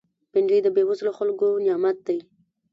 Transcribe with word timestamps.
بېنډۍ 0.31 0.59
د 0.63 0.67
بېوزلو 0.75 1.11
خلکو 1.19 1.47
نعمت 1.65 1.97
دی 2.07 2.17